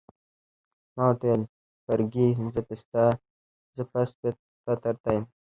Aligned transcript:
ما 0.95 1.03
ورته 1.07 1.23
وویل: 1.27 1.43
فرګي، 1.85 2.27
زه 3.75 3.81
پست 3.91 4.15
فطرته 4.63 5.09
یم؟ 5.15 5.23